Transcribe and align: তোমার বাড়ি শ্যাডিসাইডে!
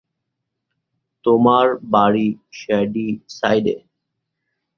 তোমার 1.25 1.65
বাড়ি 1.91 2.27
শ্যাডিসাইডে! 2.51 3.75